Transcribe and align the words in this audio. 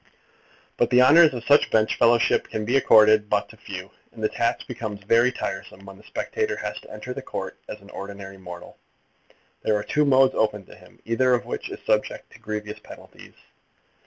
But 0.77 0.89
the 0.89 1.03
honours 1.03 1.31
of 1.35 1.43
such 1.43 1.69
benchfellowship 1.69 2.45
can 2.47 2.65
be 2.65 2.75
accorded 2.75 3.29
but 3.29 3.49
to 3.49 3.57
few, 3.57 3.91
and 4.11 4.23
the 4.23 4.29
task 4.29 4.65
becomes 4.65 5.03
very 5.03 5.31
tiresome 5.31 5.85
when 5.85 5.97
the 5.97 6.03
spectator 6.03 6.55
has 6.55 6.79
to 6.79 6.89
enter 6.91 7.13
the 7.13 7.21
Court 7.21 7.59
as 7.69 7.79
an 7.81 7.91
ordinary 7.91 8.39
mortal. 8.39 8.79
There 9.61 9.75
are 9.75 9.83
two 9.83 10.05
modes 10.05 10.33
open 10.33 10.65
to 10.65 10.75
him, 10.75 10.99
either 11.05 11.35
of 11.35 11.45
which 11.45 11.69
is 11.69 11.85
subject 11.85 12.31
to 12.33 12.39
grievous 12.39 12.79
penalties. 12.79 13.35